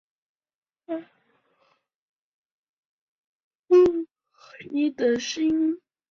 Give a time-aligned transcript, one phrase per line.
[0.87, 0.95] 耿
[4.31, 5.81] 浩一时惊呆。